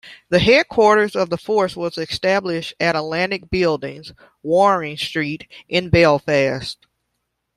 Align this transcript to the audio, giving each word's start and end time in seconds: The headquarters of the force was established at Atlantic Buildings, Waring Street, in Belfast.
The 0.29 0.39
headquarters 0.39 1.15
of 1.15 1.29
the 1.29 1.37
force 1.37 1.75
was 1.75 1.95
established 1.95 2.73
at 2.79 2.95
Atlantic 2.95 3.51
Buildings, 3.51 4.13
Waring 4.41 4.97
Street, 4.97 5.45
in 5.69 5.91
Belfast. 5.91 6.83